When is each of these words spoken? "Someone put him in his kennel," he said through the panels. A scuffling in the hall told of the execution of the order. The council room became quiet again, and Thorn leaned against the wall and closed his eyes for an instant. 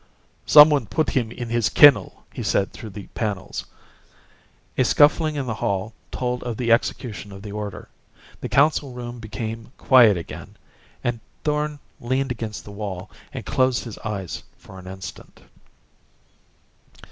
"Someone 0.47 0.87
put 0.87 1.11
him 1.11 1.31
in 1.31 1.49
his 1.49 1.69
kennel," 1.69 2.25
he 2.33 2.41
said 2.41 2.73
through 2.73 2.89
the 2.89 3.05
panels. 3.13 3.65
A 4.75 4.83
scuffling 4.83 5.35
in 5.35 5.45
the 5.45 5.53
hall 5.53 5.93
told 6.11 6.41
of 6.41 6.57
the 6.57 6.71
execution 6.71 7.31
of 7.31 7.43
the 7.43 7.51
order. 7.51 7.87
The 8.39 8.49
council 8.49 8.93
room 8.93 9.19
became 9.19 9.71
quiet 9.77 10.17
again, 10.17 10.57
and 11.03 11.19
Thorn 11.43 11.77
leaned 11.99 12.31
against 12.31 12.65
the 12.65 12.71
wall 12.71 13.11
and 13.31 13.45
closed 13.45 13.83
his 13.83 13.99
eyes 13.99 14.41
for 14.57 14.79
an 14.79 14.87
instant. 14.87 15.41